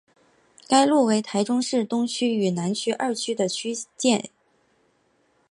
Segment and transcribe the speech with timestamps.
[0.67, 4.31] 该路为台中市东区与南区二区的区界。